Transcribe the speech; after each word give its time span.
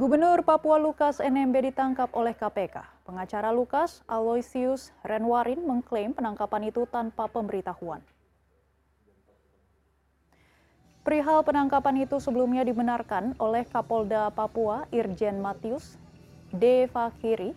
Gubernur 0.00 0.40
Papua 0.48 0.80
Lukas 0.80 1.20
NMB 1.20 1.60
ditangkap 1.60 2.08
oleh 2.16 2.32
KPK. 2.32 3.04
Pengacara 3.04 3.52
Lukas, 3.52 4.00
Aloysius 4.08 4.96
Renwarin, 5.04 5.60
mengklaim 5.60 6.16
penangkapan 6.16 6.72
itu 6.72 6.88
tanpa 6.88 7.28
pemberitahuan. 7.28 8.00
Perihal 11.04 11.44
penangkapan 11.44 12.08
itu 12.08 12.16
sebelumnya 12.16 12.64
dibenarkan 12.64 13.36
oleh 13.36 13.68
Kapolda 13.68 14.32
Papua 14.32 14.88
Irjen 14.88 15.36
Matius 15.36 16.00
D. 16.48 16.88
Fakiri 16.88 17.52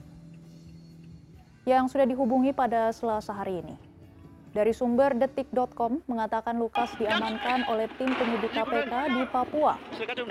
yang 1.63 1.87
sudah 1.87 2.03
dihubungi 2.03 2.51
pada 2.51 2.91
selasa 2.91 3.31
hari 3.31 3.63
ini. 3.63 3.92
Dari 4.53 4.69
sumber 4.69 5.17
detik.com 5.17 6.05
mengatakan 6.05 6.61
Lukas 6.61 6.93
diamankan 7.01 7.65
oleh 7.73 7.89
tim 7.97 8.13
penyidik 8.13 8.53
KPK 8.53 8.93
di 9.17 9.25
Papua. 9.25 9.81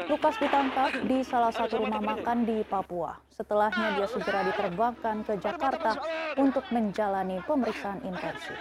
Lukas 0.06 0.38
ditangkap 0.38 0.94
di 1.10 1.26
salah 1.26 1.50
satu 1.50 1.82
rumah 1.82 1.98
makan 1.98 2.46
di 2.46 2.62
Papua. 2.62 3.18
Setelahnya 3.34 3.98
dia 3.98 4.06
segera 4.06 4.46
diterbangkan 4.46 5.26
ke 5.26 5.42
Jakarta 5.42 5.98
untuk 6.38 6.62
menjalani 6.70 7.42
pemeriksaan 7.42 7.98
intensif. 8.06 8.54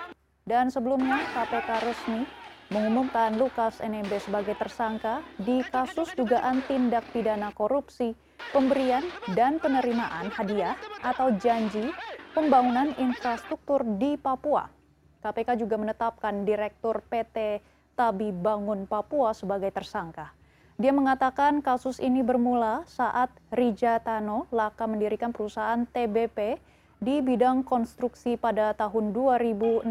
Dan 0.50 0.74
sebelumnya 0.74 1.22
KPK 1.30 1.70
resmi 1.86 2.26
mengumumkan 2.74 3.38
Lukas 3.38 3.86
NMB 3.86 4.18
sebagai 4.18 4.58
tersangka 4.58 5.22
di 5.38 5.62
kasus 5.70 6.10
dugaan 6.18 6.66
tindak 6.66 7.06
pidana 7.14 7.54
korupsi, 7.54 8.18
pemberian 8.50 9.06
dan 9.38 9.62
penerimaan 9.62 10.34
hadiah 10.34 10.74
atau 11.06 11.30
janji 11.38 11.94
pembangunan 12.34 12.98
infrastruktur 12.98 13.86
di 14.02 14.18
Papua 14.18 14.81
kpk 15.22 15.56
juga 15.62 15.78
menetapkan 15.78 16.44
direktur 16.44 17.00
pt 17.06 17.62
tabi 17.96 18.34
bangun 18.34 18.90
papua 18.90 19.32
sebagai 19.38 19.70
tersangka 19.70 20.34
dia 20.82 20.90
mengatakan 20.90 21.62
kasus 21.62 22.02
ini 22.02 22.26
bermula 22.26 22.82
saat 22.90 23.30
Rija 23.54 24.02
Tano 24.02 24.50
laka 24.50 24.90
mendirikan 24.90 25.30
perusahaan 25.30 25.86
TBP 25.86 26.58
di 26.98 27.22
bidang 27.22 27.62
konstruksi 27.62 28.34
pada 28.34 28.74
tahun 28.74 29.14
2016. 29.14 29.86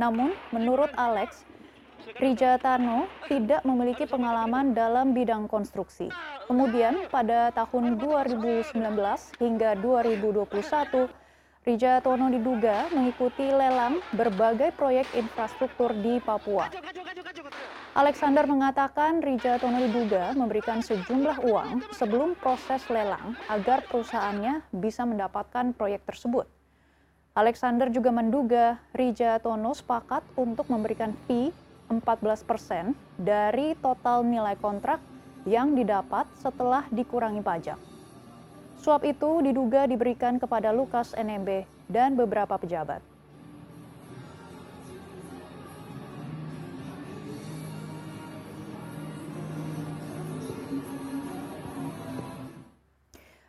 Namun, 0.00 0.32
menurut 0.56 0.88
Alex, 0.96 1.44
Rija 2.16 2.56
Tano 2.56 3.12
tidak 3.28 3.60
memiliki 3.68 4.08
pengalaman 4.08 4.72
dalam 4.72 5.12
bidang 5.12 5.44
konstruksi. 5.44 6.08
Kemudian, 6.48 7.04
pada 7.12 7.52
tahun 7.52 8.00
2019 8.00 8.72
hingga 9.36 9.76
2021, 9.84 11.12
Rija 11.60 12.00
Tono 12.00 12.32
diduga 12.32 12.88
mengikuti 12.88 13.44
lelang 13.44 14.00
berbagai 14.16 14.72
proyek 14.80 15.12
infrastruktur 15.12 15.92
di 15.92 16.16
Papua. 16.16 16.72
Alexander 17.92 18.48
mengatakan 18.48 19.20
Rija 19.20 19.60
Tono 19.60 19.76
diduga 19.76 20.32
memberikan 20.32 20.80
sejumlah 20.80 21.44
uang 21.44 21.84
sebelum 21.92 22.32
proses 22.40 22.88
lelang 22.88 23.36
agar 23.44 23.84
perusahaannya 23.84 24.72
bisa 24.72 25.04
mendapatkan 25.04 25.76
proyek 25.76 26.00
tersebut. 26.08 26.48
Alexander 27.36 27.92
juga 27.92 28.08
menduga 28.08 28.80
Rija 28.96 29.36
Tono 29.44 29.76
sepakat 29.76 30.24
untuk 30.40 30.64
memberikan 30.72 31.12
fee 31.28 31.52
14 31.92 32.40
persen 32.48 32.96
dari 33.20 33.76
total 33.84 34.24
nilai 34.24 34.56
kontrak 34.56 35.04
yang 35.44 35.76
didapat 35.76 36.24
setelah 36.40 36.88
dikurangi 36.88 37.44
pajak. 37.44 37.89
Suap 38.80 39.04
itu 39.04 39.44
diduga 39.44 39.84
diberikan 39.84 40.40
kepada 40.40 40.72
Lukas 40.72 41.12
NMB 41.12 41.68
dan 41.92 42.16
beberapa 42.16 42.56
pejabat. 42.56 43.04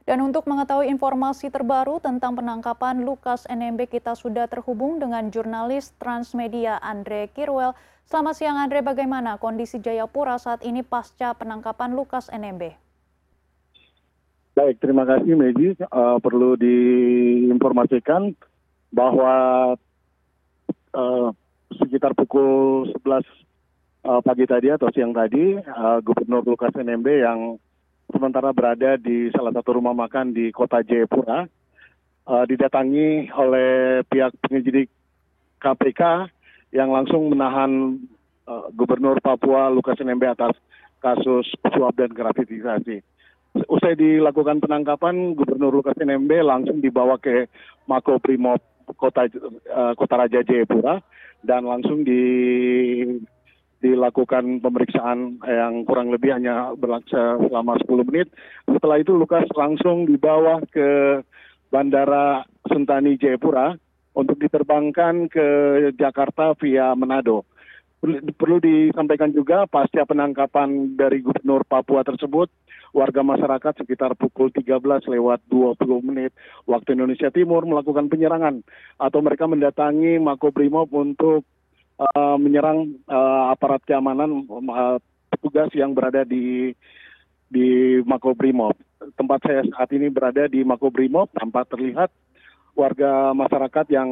Dan 0.03 0.19
untuk 0.27 0.43
mengetahui 0.51 0.91
informasi 0.91 1.47
terbaru 1.47 2.03
tentang 2.03 2.35
penangkapan 2.35 2.99
Lukas 3.07 3.47
NMB, 3.47 3.87
kita 3.87 4.11
sudah 4.19 4.51
terhubung 4.51 4.99
dengan 4.99 5.31
jurnalis 5.31 5.95
Transmedia 5.95 6.75
Andre 6.83 7.31
Kirwel. 7.31 7.71
Selamat 8.03 8.35
siang 8.35 8.59
Andre, 8.59 8.83
bagaimana 8.83 9.39
kondisi 9.39 9.79
Jayapura 9.79 10.35
saat 10.35 10.67
ini 10.67 10.83
pasca 10.83 11.31
penangkapan 11.31 11.95
Lukas 11.95 12.27
NMB? 12.27 12.90
Baik, 14.61 14.77
terima 14.77 15.09
kasih 15.09 15.33
Megi. 15.33 15.73
Uh, 15.89 16.21
perlu 16.21 16.53
diinformasikan 16.53 18.29
bahwa 18.93 19.33
uh, 20.93 21.27
sekitar 21.81 22.13
pukul 22.13 22.85
11 22.93 23.01
uh, 23.01 23.17
eh, 24.05 24.21
pagi 24.21 24.45
tadi 24.45 24.69
atau 24.69 24.85
siang 24.93 25.17
tadi, 25.17 25.57
uh, 25.57 25.97
Gubernur 26.05 26.45
Lukas 26.45 26.77
NMB 26.77 27.07
yang 27.09 27.57
sementara 28.13 28.53
berada 28.53 29.01
di 29.01 29.33
salah 29.33 29.49
satu 29.49 29.81
rumah 29.81 29.97
makan 29.97 30.29
di 30.29 30.53
kota 30.53 30.85
Jayapura, 30.85 31.49
uh, 32.29 32.45
didatangi 32.45 33.33
oleh 33.33 34.05
pihak 34.13 34.45
penyidik 34.45 34.93
KPK 35.57 36.29
yang 36.69 36.93
langsung 36.93 37.33
menahan 37.33 37.97
uh, 38.45 38.69
Gubernur 38.77 39.17
Papua 39.25 39.73
Lukas 39.73 39.97
NMB 39.97 40.37
atas 40.37 40.53
kasus 41.01 41.49
suap 41.73 41.97
dan 41.97 42.13
gratifikasi 42.13 43.01
usai 43.67 43.99
dilakukan 43.99 44.63
penangkapan 44.63 45.35
gubernur 45.35 45.83
lukas 45.83 45.97
nmb 45.99 46.31
langsung 46.43 46.79
dibawa 46.79 47.19
ke 47.19 47.51
makobrimob 47.87 48.63
kota 48.95 49.27
uh, 49.71 49.93
kota 49.95 50.15
raja 50.15 50.39
jayapura 50.43 51.03
dan 51.43 51.67
langsung 51.67 52.05
di 52.05 52.21
dilakukan 53.81 54.61
pemeriksaan 54.61 55.41
yang 55.41 55.81
kurang 55.89 56.13
lebih 56.13 56.37
hanya 56.37 56.69
berlangsung 56.77 57.49
selama 57.49 57.81
10 57.81 58.07
menit. 58.13 58.29
Setelah 58.69 59.01
itu 59.01 59.17
Lukas 59.17 59.49
langsung 59.57 60.05
dibawa 60.05 60.61
ke 60.69 61.19
Bandara 61.73 62.45
Sentani 62.69 63.17
Jayapura 63.17 63.73
untuk 64.13 64.37
diterbangkan 64.37 65.25
ke 65.33 65.47
Jakarta 65.97 66.53
via 66.61 66.93
Manado. 66.93 67.49
Perlu 68.01 68.57
disampaikan 68.57 69.29
juga 69.29 69.69
pasca 69.69 70.01
penangkapan 70.09 70.97
dari 70.97 71.21
Gubernur 71.21 71.61
Papua 71.61 72.01
tersebut, 72.01 72.49
warga 72.97 73.21
masyarakat 73.21 73.77
sekitar 73.77 74.17
pukul 74.17 74.49
13 74.49 74.81
lewat 75.05 75.45
20 75.45 75.77
menit 76.01 76.33
waktu 76.65 76.97
Indonesia 76.97 77.29
Timur 77.29 77.61
melakukan 77.69 78.09
penyerangan 78.09 78.65
atau 78.97 79.19
mereka 79.21 79.45
mendatangi 79.45 80.17
Makobrimob 80.17 80.89
untuk 80.89 81.45
uh, 82.01 82.37
menyerang 82.41 82.89
uh, 83.05 83.53
aparat 83.53 83.85
keamanan 83.85 84.49
uh, 84.49 84.97
petugas 85.29 85.69
yang 85.77 85.93
berada 85.93 86.25
di 86.25 86.73
di 87.53 88.01
Makobrimob. 88.01 88.73
Tempat 89.13 89.39
saya 89.45 89.61
saat 89.69 89.93
ini 89.93 90.09
berada 90.09 90.49
di 90.49 90.65
Makobrimob 90.65 91.29
tampak 91.37 91.69
terlihat 91.69 92.09
warga 92.75 93.35
masyarakat 93.35 93.85
yang 93.91 94.09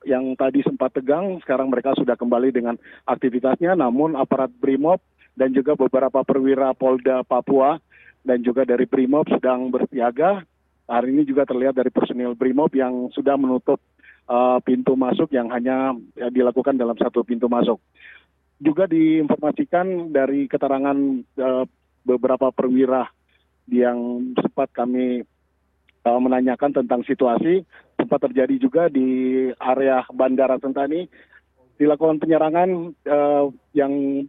yang 0.00 0.32
tadi 0.38 0.64
sempat 0.64 0.96
tegang 0.96 1.36
sekarang 1.44 1.68
mereka 1.68 1.92
sudah 1.92 2.16
kembali 2.16 2.54
dengan 2.54 2.74
aktivitasnya 3.04 3.76
namun 3.76 4.16
aparat 4.16 4.48
Brimob 4.56 5.02
dan 5.36 5.52
juga 5.52 5.76
beberapa 5.76 6.24
perwira 6.24 6.72
Polda 6.72 7.20
Papua 7.24 7.76
dan 8.24 8.44
juga 8.44 8.68
dari 8.68 8.84
Brimob 8.84 9.28
sedang 9.32 9.72
bersiaga. 9.72 10.44
Hari 10.90 11.06
ini 11.14 11.22
juga 11.22 11.46
terlihat 11.46 11.78
dari 11.78 11.88
personil 11.88 12.34
Brimob 12.34 12.74
yang 12.74 13.08
sudah 13.14 13.38
menutup 13.38 13.78
uh, 14.26 14.58
pintu 14.58 14.98
masuk 14.98 15.30
yang 15.30 15.46
hanya 15.54 15.94
ya, 16.18 16.28
dilakukan 16.34 16.74
dalam 16.74 16.98
satu 16.98 17.22
pintu 17.22 17.46
masuk. 17.46 17.78
Juga 18.58 18.90
diinformasikan 18.90 20.10
dari 20.10 20.50
keterangan 20.50 20.98
uh, 21.38 21.64
beberapa 22.02 22.50
perwira 22.50 23.06
yang 23.70 24.30
sempat 24.34 24.74
kami 24.74 25.22
menanyakan 26.06 26.72
tentang 26.72 27.04
situasi, 27.04 27.60
sempat 28.00 28.24
terjadi 28.24 28.56
juga 28.56 28.88
di 28.88 29.48
area 29.60 30.00
Bandara 30.08 30.56
Sentani 30.56 31.04
dilakukan 31.80 32.20
penyerangan 32.20 32.92
uh, 33.08 33.48
yang 33.72 34.24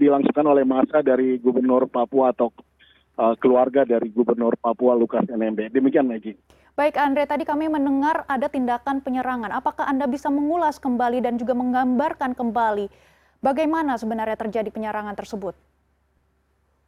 dilangsungkan 0.00 0.48
oleh 0.48 0.64
masa 0.64 1.04
dari 1.04 1.36
Gubernur 1.36 1.84
Papua 1.84 2.32
atau 2.32 2.48
uh, 3.20 3.36
keluarga 3.36 3.84
dari 3.84 4.08
Gubernur 4.08 4.56
Papua 4.56 4.96
Lukas 4.96 5.28
NMB. 5.28 5.76
Demikian 5.76 6.08
Maggie. 6.08 6.40
Baik 6.72 6.96
Andre, 6.96 7.28
tadi 7.28 7.44
kami 7.44 7.68
mendengar 7.68 8.24
ada 8.24 8.48
tindakan 8.48 9.04
penyerangan. 9.04 9.52
Apakah 9.52 9.84
Anda 9.84 10.08
bisa 10.08 10.32
mengulas 10.32 10.80
kembali 10.80 11.20
dan 11.20 11.36
juga 11.36 11.52
menggambarkan 11.52 12.32
kembali 12.32 12.88
bagaimana 13.44 14.00
sebenarnya 14.00 14.40
terjadi 14.40 14.72
penyerangan 14.72 15.12
tersebut? 15.12 15.52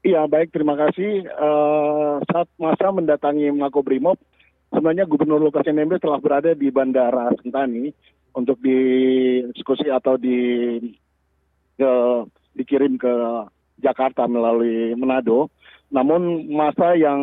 Iya, 0.02 0.26
baik. 0.26 0.50
Terima 0.50 0.74
kasih. 0.74 1.30
Uh, 1.30 2.18
saat 2.26 2.50
masa 2.58 2.90
mendatangi 2.90 3.54
Makobrimob, 3.54 4.18
sebenarnya 4.74 5.06
Gubernur 5.06 5.38
Lukas 5.38 5.62
NMB 5.62 6.02
telah 6.02 6.18
berada 6.18 6.50
di 6.58 6.74
Bandara 6.74 7.30
Sentani 7.38 7.94
untuk 8.34 8.58
dieksekusi 8.58 9.86
atau 9.94 10.18
dikirim 12.58 12.98
ke 12.98 13.14
Jakarta 13.78 14.26
melalui 14.26 14.98
Manado. 14.98 15.54
Namun 15.94 16.50
masa 16.50 16.98
yang 16.98 17.22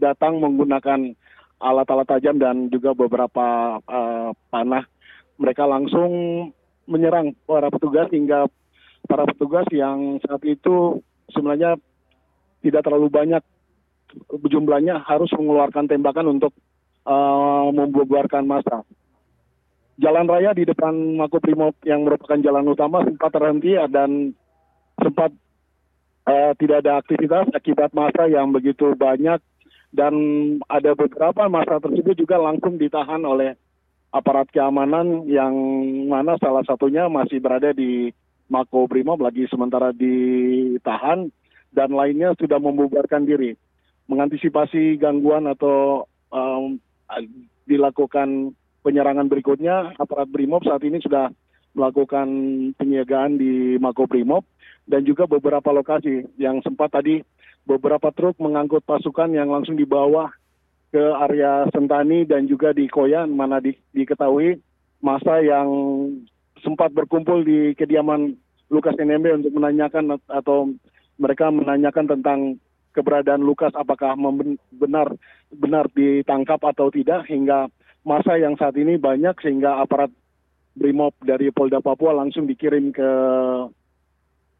datang 0.00 0.40
menggunakan 0.40 1.12
alat-alat 1.60 2.08
tajam 2.08 2.40
dan 2.40 2.72
juga 2.72 2.96
beberapa 2.96 3.76
uh, 3.84 4.32
panah, 4.48 4.88
mereka 5.36 5.68
langsung 5.68 6.10
menyerang 6.88 7.36
para 7.44 7.68
petugas 7.68 8.08
hingga 8.08 8.48
para 9.04 9.28
petugas 9.28 9.68
yang 9.68 10.16
saat 10.24 10.40
itu 10.48 11.04
sebenarnya 11.32 11.80
tidak 12.62 12.84
terlalu 12.86 13.08
banyak 13.10 13.42
jumlahnya 14.46 15.02
harus 15.02 15.32
mengeluarkan 15.34 15.88
tembakan 15.88 16.38
untuk 16.38 16.52
uh, 17.08 17.68
membubarkan 17.72 18.44
massa. 18.44 18.84
Jalan 20.00 20.28
raya 20.28 20.56
di 20.56 20.64
depan 20.64 20.92
Makobrimob 21.20 21.76
yang 21.84 22.04
merupakan 22.04 22.40
jalan 22.40 22.64
utama 22.68 23.04
sempat 23.04 23.30
terhenti 23.32 23.76
dan 23.92 24.32
sempat 24.96 25.30
uh, 26.28 26.52
tidak 26.56 26.84
ada 26.84 27.00
aktivitas 27.00 27.52
akibat 27.52 27.92
massa 27.92 28.28
yang 28.28 28.50
begitu 28.52 28.92
banyak 28.96 29.40
dan 29.92 30.14
ada 30.72 30.96
beberapa 30.96 31.44
massa 31.52 31.76
tersebut 31.76 32.16
juga 32.16 32.40
langsung 32.40 32.80
ditahan 32.80 33.20
oleh 33.28 33.52
aparat 34.12 34.48
keamanan 34.52 35.24
yang 35.28 35.52
mana 36.08 36.36
salah 36.40 36.64
satunya 36.64 37.08
masih 37.08 37.40
berada 37.40 37.72
di 37.72 38.12
Mako 38.52 38.84
Brimob 38.84 39.24
lagi 39.24 39.48
sementara 39.48 39.96
ditahan 39.96 41.32
dan 41.72 41.88
lainnya 41.96 42.36
sudah 42.36 42.60
membubarkan 42.60 43.24
diri. 43.24 43.56
Mengantisipasi 44.12 45.00
gangguan 45.00 45.48
atau 45.48 46.04
um, 46.28 46.76
dilakukan 47.64 48.52
penyerangan 48.84 49.32
berikutnya, 49.32 49.96
aparat 49.96 50.28
Brimob 50.28 50.68
saat 50.68 50.84
ini 50.84 51.00
sudah 51.00 51.32
melakukan 51.72 52.28
penyiagaan 52.76 53.40
di 53.40 53.80
Mako 53.80 54.04
Brimob 54.04 54.44
dan 54.84 55.08
juga 55.08 55.24
beberapa 55.24 55.72
lokasi 55.72 56.28
yang 56.36 56.60
sempat 56.60 56.92
tadi 56.92 57.24
beberapa 57.64 58.12
truk 58.12 58.36
mengangkut 58.36 58.84
pasukan 58.84 59.32
yang 59.32 59.48
langsung 59.48 59.80
dibawa 59.80 60.28
ke 60.92 61.00
area 61.00 61.64
Sentani 61.72 62.28
dan 62.28 62.44
juga 62.44 62.76
di 62.76 62.84
Koyan 62.84 63.32
mana 63.32 63.64
di, 63.64 63.72
diketahui 63.96 64.60
masa 65.00 65.40
yang 65.40 65.68
sempat 66.60 66.92
berkumpul 66.92 67.40
di 67.40 67.72
kediaman 67.72 68.36
Lukas 68.72 68.96
NMB 68.96 69.44
untuk 69.44 69.52
menanyakan 69.52 70.16
atau 70.32 70.72
mereka 71.20 71.52
menanyakan 71.52 72.06
tentang 72.08 72.38
keberadaan 72.96 73.44
Lukas 73.44 73.72
apakah 73.76 74.16
benar 74.72 75.12
benar 75.52 75.84
ditangkap 75.92 76.60
atau 76.64 76.88
tidak 76.88 77.28
hingga 77.28 77.68
masa 78.02 78.40
yang 78.40 78.56
saat 78.56 78.72
ini 78.80 78.96
banyak 78.96 79.36
sehingga 79.44 79.80
aparat 79.84 80.08
Brimob 80.72 81.12
dari 81.20 81.52
Polda 81.52 81.84
Papua 81.84 82.16
langsung 82.16 82.48
dikirim 82.48 82.96
ke 82.96 83.10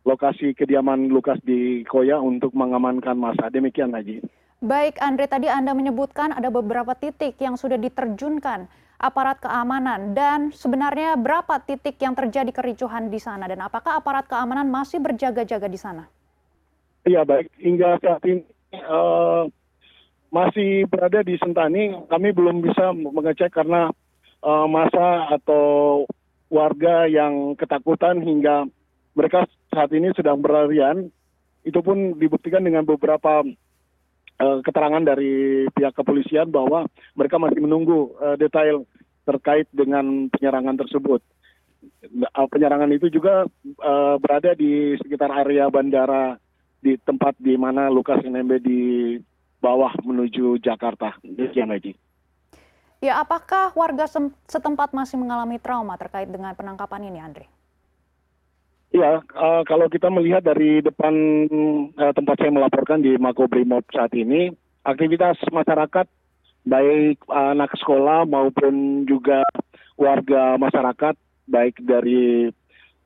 lokasi 0.05 0.53
kediaman 0.53 1.09
Lukas 1.09 1.41
di 1.41 1.87
Koya 1.89 2.21
untuk 2.21 2.53
mengamankan 2.53 3.17
masa. 3.17 3.49
Demikian 3.49 3.97
Haji. 3.97 4.21
Baik, 4.63 5.01
Andre, 5.03 5.27
tadi 5.27 5.51
Anda 5.51 5.75
menyebutkan 5.75 6.37
ada 6.37 6.47
beberapa 6.53 6.95
titik 6.95 7.35
yang 7.43 7.59
sudah 7.59 7.81
diterjunkan 7.81 8.71
aparat 9.03 9.43
keamanan 9.43 10.15
dan 10.15 10.55
sebenarnya 10.55 11.19
berapa 11.19 11.59
titik 11.67 11.99
yang 11.99 12.15
terjadi 12.15 12.55
kericuhan 12.55 13.11
di 13.11 13.19
sana 13.19 13.51
dan 13.51 13.59
apakah 13.67 13.99
aparat 13.99 14.31
keamanan 14.31 14.71
masih 14.71 15.03
berjaga-jaga 15.03 15.67
di 15.67 15.77
sana? 15.77 16.07
Iya, 17.03 17.27
baik. 17.27 17.51
Hingga 17.59 17.99
saat 17.99 18.23
ini 18.31 18.47
uh, 18.79 19.51
masih 20.31 20.87
berada 20.87 21.27
di 21.27 21.35
Sentani. 21.35 21.99
Kami 22.07 22.31
belum 22.31 22.63
bisa 22.63 22.95
mengecek 22.95 23.51
karena 23.51 23.91
uh, 24.47 24.67
masa 24.71 25.35
atau 25.35 26.07
warga 26.47 27.11
yang 27.11 27.59
ketakutan 27.59 28.23
hingga 28.23 28.71
mereka 29.19 29.51
saat 29.75 29.91
ini 29.91 30.15
sedang 30.15 30.39
berlarian. 30.39 31.11
Itu 31.67 31.83
pun 31.83 32.19
dibuktikan 32.23 32.63
dengan 32.63 32.87
beberapa 32.87 33.43
keterangan 34.65 35.03
dari 35.03 35.67
pihak 35.71 35.95
kepolisian 35.95 36.49
bahwa 36.49 36.89
mereka 37.15 37.37
masih 37.39 37.61
menunggu 37.63 38.15
uh, 38.19 38.37
detail 38.39 38.85
terkait 39.23 39.71
dengan 39.71 40.29
penyerangan 40.33 40.77
tersebut. 40.83 41.23
Uh, 42.03 42.47
penyerangan 42.51 42.91
itu 42.95 43.11
juga 43.11 43.47
berada 44.23 44.55
di 44.55 44.95
sekitar 45.03 45.31
area 45.31 45.67
bandara 45.67 46.39
di 46.83 46.99
tempat 46.99 47.39
di 47.39 47.55
mana 47.55 47.87
Lukas 47.87 48.23
NMB 48.23 48.53
di 48.59 48.81
bawah 49.63 49.95
menuju 50.03 50.59
Jakarta. 50.59 51.15
Demikian 51.23 51.71
lagi. 51.71 51.95
Ya, 53.03 53.19
apakah 53.19 53.75
warga 53.75 54.07
setempat 54.47 54.95
masih 54.95 55.19
mengalami 55.19 55.59
trauma 55.59 55.99
terkait 55.99 56.31
dengan 56.31 56.55
penangkapan 56.55 57.11
ini, 57.11 57.19
Andre? 57.19 57.47
Ya, 58.93 59.25
uh, 59.25 59.65
kalau 59.65 59.89
kita 59.89 60.13
melihat 60.13 60.45
dari 60.45 60.85
depan 60.85 61.15
uh, 61.97 62.13
tempat 62.13 62.37
saya 62.37 62.53
melaporkan 62.53 63.01
di 63.01 63.17
Makobrimob 63.17 63.89
saat 63.89 64.13
ini, 64.13 64.53
aktivitas 64.85 65.41
masyarakat 65.49 66.05
baik 66.69 67.25
anak 67.33 67.73
sekolah 67.81 68.29
maupun 68.29 69.09
juga 69.09 69.49
warga 69.97 70.61
masyarakat 70.61 71.17
baik 71.49 71.81
dari 71.81 72.53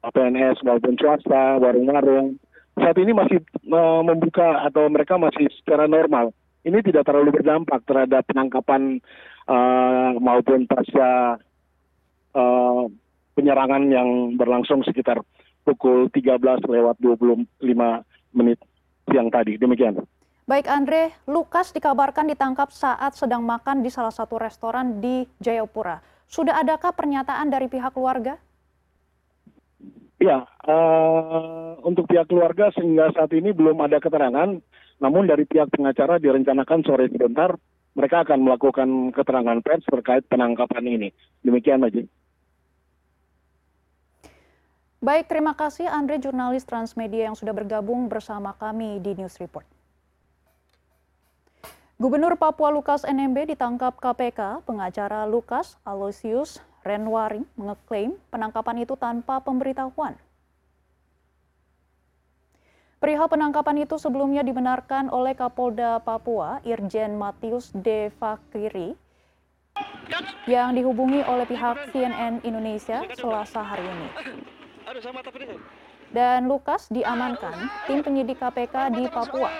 PNS 0.02 0.66
maupun 0.66 0.98
swasta, 0.98 1.62
warung-warung 1.62 2.34
saat 2.74 2.98
ini 2.98 3.14
masih 3.14 3.38
uh, 3.70 4.02
membuka 4.02 4.66
atau 4.66 4.90
mereka 4.90 5.14
masih 5.22 5.46
secara 5.62 5.86
normal. 5.86 6.34
Ini 6.66 6.82
tidak 6.82 7.06
terlalu 7.06 7.30
berdampak 7.30 7.86
terhadap 7.86 8.26
penangkapan 8.26 8.98
uh, 9.46 10.18
maupun 10.18 10.66
pasca 10.66 11.38
uh, 12.34 12.84
penyerangan 13.38 13.86
yang 13.86 14.34
berlangsung 14.34 14.82
sekitar 14.82 15.22
pukul 15.66 16.06
13 16.14 16.38
lewat 16.62 16.96
25 17.02 17.50
menit 18.38 18.58
siang 19.10 19.28
tadi. 19.34 19.58
Demikian. 19.58 19.98
Baik 20.46 20.70
Andre, 20.70 21.10
Lukas 21.26 21.74
dikabarkan 21.74 22.30
ditangkap 22.30 22.70
saat 22.70 23.18
sedang 23.18 23.42
makan 23.42 23.82
di 23.82 23.90
salah 23.90 24.14
satu 24.14 24.38
restoran 24.38 25.02
di 25.02 25.26
Jayapura. 25.42 25.98
Sudah 26.30 26.62
adakah 26.62 26.94
pernyataan 26.94 27.50
dari 27.50 27.66
pihak 27.66 27.90
keluarga? 27.90 28.38
Ya, 30.22 30.46
uh, 30.70 31.74
untuk 31.82 32.06
pihak 32.06 32.30
keluarga 32.30 32.70
sehingga 32.78 33.10
saat 33.10 33.34
ini 33.34 33.50
belum 33.50 33.82
ada 33.82 33.98
keterangan. 33.98 34.54
Namun 35.02 35.26
dari 35.26 35.44
pihak 35.50 35.74
pengacara 35.74 36.22
direncanakan 36.22 36.80
sore 36.86 37.10
sebentar 37.10 37.58
mereka 37.96 38.22
akan 38.22 38.38
melakukan 38.44 38.88
keterangan 39.16 39.58
pers 39.64 39.82
terkait 39.88 40.22
penangkapan 40.30 40.84
ini. 40.84 41.08
Demikian, 41.42 41.82
Majid. 41.82 42.06
Baik, 45.06 45.30
terima 45.30 45.54
kasih 45.54 45.86
Andre, 45.86 46.18
jurnalis 46.18 46.66
Transmedia 46.66 47.30
yang 47.30 47.38
sudah 47.38 47.54
bergabung 47.54 48.10
bersama 48.10 48.58
kami 48.58 48.98
di 48.98 49.14
News 49.14 49.38
Report. 49.38 49.62
Gubernur 51.94 52.34
Papua 52.34 52.74
Lukas 52.74 53.06
NMB 53.06 53.54
ditangkap 53.54 54.02
KPK, 54.02 54.66
pengacara 54.66 55.22
Lukas 55.30 55.78
Aloysius 55.86 56.58
Renwaring 56.82 57.46
mengeklaim 57.54 58.18
penangkapan 58.34 58.82
itu 58.82 58.98
tanpa 58.98 59.38
pemberitahuan. 59.38 60.18
Perihal 62.98 63.30
penangkapan 63.30 63.86
itu 63.86 64.02
sebelumnya 64.02 64.42
dibenarkan 64.42 65.14
oleh 65.14 65.38
Kapolda 65.38 66.02
Papua, 66.02 66.58
Irjen 66.66 67.14
Matius 67.14 67.70
De 67.70 68.10
Fakiri, 68.18 68.98
yang 70.50 70.74
dihubungi 70.74 71.22
oleh 71.22 71.46
pihak 71.46 71.94
CNN 71.94 72.42
Indonesia 72.42 73.06
selasa 73.14 73.62
hari 73.62 73.86
ini. 73.86 74.55
Dan 76.08 76.48
Lukas 76.48 76.88
diamankan 76.88 77.68
tim 77.84 78.00
penyidik 78.00 78.40
KPK 78.40 78.96
di 78.96 79.04
Papua. 79.12 79.52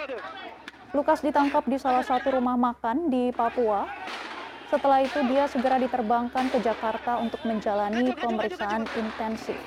Lukas 0.97 1.21
ditangkap 1.21 1.69
di 1.69 1.77
salah 1.77 2.01
satu 2.01 2.33
rumah 2.33 2.57
makan 2.57 3.13
di 3.13 3.29
Papua. 3.37 3.85
Setelah 4.73 5.05
itu 5.05 5.21
dia 5.29 5.45
segera 5.47 5.77
diterbangkan 5.77 6.49
ke 6.49 6.59
Jakarta 6.65 7.21
untuk 7.21 7.45
menjalani 7.45 8.17
pemeriksaan 8.17 8.89
intensif. 8.97 9.61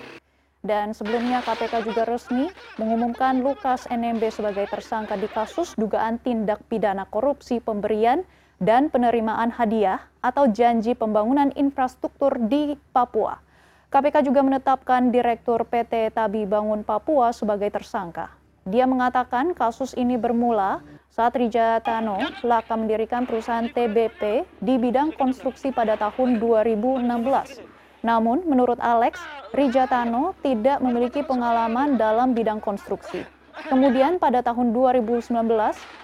Dan 0.59 0.91
sebelumnya 0.91 1.39
KPK 1.45 1.88
juga 1.88 2.03
resmi 2.03 2.51
mengumumkan 2.75 3.39
Lukas 3.39 3.88
NMB 3.88 4.25
sebagai 4.27 4.67
tersangka 4.67 5.15
di 5.15 5.29
kasus 5.31 5.71
dugaan 5.79 6.19
tindak 6.19 6.59
pidana 6.67 7.07
korupsi 7.07 7.63
pemberian 7.63 8.27
dan 8.59 8.91
penerimaan 8.91 9.55
hadiah 9.55 10.03
atau 10.19 10.51
janji 10.51 10.97
pembangunan 10.99 11.53
infrastruktur 11.55 12.35
di 12.51 12.75
Papua. 12.91 13.49
KPK 13.89 14.22
juga 14.22 14.46
menetapkan 14.46 15.10
Direktur 15.10 15.65
PT 15.65 16.13
Tabi 16.13 16.46
Bangun 16.46 16.86
Papua 16.86 17.34
sebagai 17.34 17.74
tersangka. 17.74 18.29
Dia 18.69 18.86
mengatakan 18.86 19.58
kasus 19.58 19.98
ini 19.98 20.13
bermula 20.13 20.86
saat 21.10 21.34
Rija 21.34 21.81
Tano 21.81 22.22
laka 22.46 22.77
mendirikan 22.77 23.25
perusahaan 23.25 23.65
TBP 23.65 24.46
di 24.62 24.77
bidang 24.77 25.17
konstruksi 25.17 25.74
pada 25.74 25.98
tahun 25.98 26.38
2016. 26.38 28.05
Namun, 28.05 28.46
menurut 28.46 28.77
Alex, 28.77 29.17
Rija 29.58 29.89
Tano 29.89 30.38
tidak 30.46 30.86
memiliki 30.86 31.25
pengalaman 31.25 31.98
dalam 31.98 32.38
bidang 32.38 32.62
konstruksi. 32.62 33.25
Kemudian 33.74 34.22
pada 34.22 34.46
tahun 34.46 34.69
2019 34.69 35.34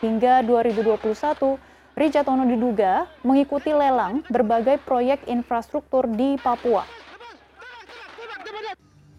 hingga 0.02 0.42
2021, 0.42 1.62
Rijatono 1.94 2.50
diduga 2.50 3.06
mengikuti 3.22 3.70
lelang 3.70 4.26
berbagai 4.28 4.82
proyek 4.82 5.30
infrastruktur 5.30 6.10
di 6.10 6.36
Papua. 6.42 7.05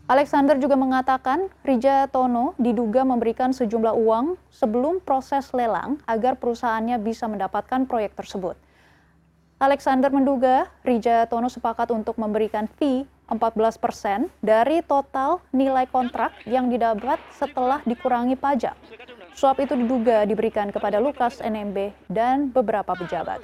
Alexander 0.06 0.54
juga 0.54 0.78
mengatakan 0.78 1.50
Rija 1.66 2.06
Tono 2.14 2.54
diduga 2.62 3.02
memberikan 3.02 3.50
sejumlah 3.50 3.90
uang 3.90 4.38
sebelum 4.54 5.02
proses 5.02 5.50
lelang 5.50 5.98
agar 6.06 6.38
perusahaannya 6.38 6.94
bisa 7.02 7.26
mendapatkan 7.26 7.90
proyek 7.90 8.14
tersebut. 8.14 8.54
Alexander 9.58 10.14
menduga 10.14 10.70
Rija 10.86 11.26
Tono 11.26 11.50
sepakat 11.50 11.90
untuk 11.90 12.22
memberikan 12.22 12.70
fee 12.78 13.02
14 13.26 13.82
persen 13.82 14.30
dari 14.38 14.78
total 14.86 15.42
nilai 15.50 15.90
kontrak 15.90 16.30
yang 16.46 16.70
didapat 16.70 17.18
setelah 17.34 17.82
dikurangi 17.82 18.38
pajak. 18.38 18.78
Suap 19.34 19.58
itu 19.58 19.75
diduga 19.75 20.22
diberikan 20.22 20.70
kepada 20.70 21.02
Lukas 21.02 21.42
NMB 21.42 21.90
dan 22.06 22.54
beberapa 22.54 22.94
pejabat. 22.94 23.42